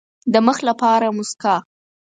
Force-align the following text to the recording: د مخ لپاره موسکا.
د 0.33 0.35
مخ 0.45 0.57
لپاره 0.69 1.07
موسکا. 1.17 1.55